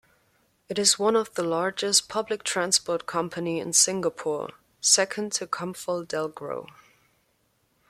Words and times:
It 0.67 0.79
is 0.79 0.97
one 0.97 1.15
of 1.15 1.31
the 1.35 1.43
largest 1.43 2.09
public-transport 2.09 3.05
company 3.05 3.59
in 3.59 3.71
Singapore, 3.71 4.49
second 4.81 5.31
to 5.33 5.45
ComfortDelGro. 5.45 6.65